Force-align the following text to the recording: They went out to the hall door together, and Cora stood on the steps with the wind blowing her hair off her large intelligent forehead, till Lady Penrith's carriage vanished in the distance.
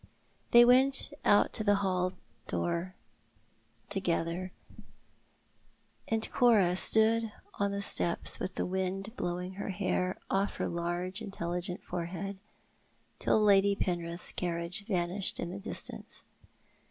They 0.49 0.65
went 0.65 1.13
out 1.23 1.53
to 1.53 1.63
the 1.63 1.75
hall 1.85 2.13
door 2.47 2.95
together, 3.87 4.51
and 6.07 6.27
Cora 6.31 6.75
stood 6.75 7.31
on 7.59 7.69
the 7.69 7.83
steps 7.83 8.39
with 8.39 8.55
the 8.55 8.65
wind 8.65 9.15
blowing 9.15 9.53
her 9.61 9.69
hair 9.69 10.17
off 10.27 10.55
her 10.55 10.67
large 10.67 11.21
intelligent 11.21 11.83
forehead, 11.83 12.39
till 13.19 13.39
Lady 13.39 13.75
Penrith's 13.75 14.31
carriage 14.31 14.87
vanished 14.87 15.39
in 15.39 15.51
the 15.51 15.59
distance. 15.59 16.23